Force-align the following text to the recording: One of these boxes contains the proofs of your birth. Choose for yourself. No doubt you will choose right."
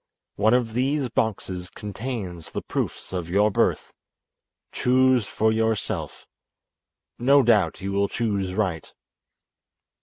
One 0.35 0.55
of 0.55 0.73
these 0.73 1.09
boxes 1.09 1.69
contains 1.69 2.49
the 2.49 2.63
proofs 2.63 3.13
of 3.13 3.29
your 3.29 3.51
birth. 3.51 3.93
Choose 4.71 5.27
for 5.27 5.51
yourself. 5.51 6.25
No 7.19 7.43
doubt 7.43 7.81
you 7.81 7.91
will 7.91 8.07
choose 8.07 8.55
right." 8.55 8.91